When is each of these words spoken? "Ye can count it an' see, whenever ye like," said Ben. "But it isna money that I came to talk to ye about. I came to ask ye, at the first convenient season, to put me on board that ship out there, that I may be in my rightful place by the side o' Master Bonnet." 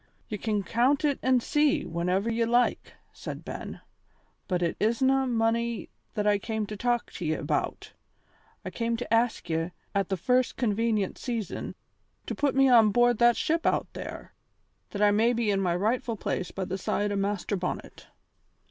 "Ye 0.29 0.39
can 0.39 0.63
count 0.63 1.05
it 1.05 1.19
an' 1.21 1.41
see, 1.41 1.85
whenever 1.85 2.27
ye 2.27 2.43
like," 2.45 2.93
said 3.13 3.45
Ben. 3.45 3.81
"But 4.47 4.63
it 4.63 4.75
isna 4.79 5.27
money 5.27 5.91
that 6.15 6.25
I 6.25 6.39
came 6.39 6.65
to 6.65 6.75
talk 6.75 7.11
to 7.13 7.23
ye 7.25 7.35
about. 7.35 7.93
I 8.65 8.71
came 8.71 8.97
to 8.97 9.13
ask 9.13 9.47
ye, 9.47 9.69
at 9.93 10.09
the 10.09 10.17
first 10.17 10.57
convenient 10.57 11.19
season, 11.19 11.75
to 12.25 12.33
put 12.33 12.55
me 12.55 12.67
on 12.67 12.89
board 12.91 13.19
that 13.19 13.37
ship 13.37 13.63
out 13.67 13.93
there, 13.93 14.33
that 14.89 15.03
I 15.03 15.11
may 15.11 15.33
be 15.33 15.51
in 15.51 15.61
my 15.61 15.75
rightful 15.75 16.15
place 16.17 16.49
by 16.49 16.65
the 16.65 16.79
side 16.79 17.11
o' 17.11 17.15
Master 17.15 17.55
Bonnet." 17.55 18.07